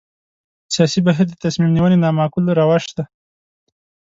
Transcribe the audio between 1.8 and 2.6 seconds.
نامعقول